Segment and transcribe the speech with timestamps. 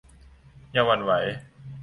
[0.71, 1.11] อย่าหวั่นไหว